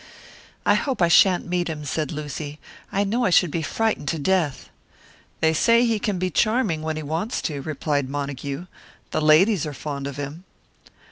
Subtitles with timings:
[0.65, 2.57] "I hope I shan't meet him," said Lucy.
[2.91, 4.67] "I know I should be frightened to death."
[5.41, 8.65] "They say he can be charming when he wants to," replied Montague.
[9.11, 10.43] "The ladies are fond of him."